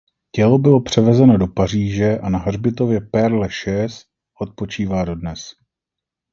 [0.35, 4.03] Tělo bylo převezeno do Paříže a na hřbitově Pere Lachaise
[4.41, 5.49] odpočívá dodnes.